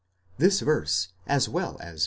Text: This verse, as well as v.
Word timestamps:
This 0.39 0.61
verse, 0.61 1.09
as 1.27 1.47
well 1.47 1.77
as 1.79 1.99
v. 1.99 1.99